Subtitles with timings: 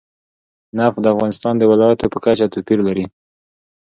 [0.77, 3.05] نفت د افغانستان د ولایاتو په کچه توپیر لري.